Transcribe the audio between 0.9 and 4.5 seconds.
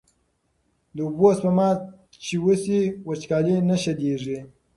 د اوبو سپما چې وشي، وچکالي نه شدېږي.